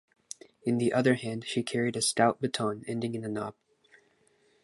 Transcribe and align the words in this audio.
In 0.63 0.79
the 0.79 0.93
other 0.93 1.13
hand 1.13 1.45
she 1.45 1.61
carried 1.61 1.95
a 1.95 2.01
stout 2.01 2.41
baton 2.41 2.83
ending 2.87 3.13
in 3.13 3.23
a 3.23 3.27
knob. 3.29 3.53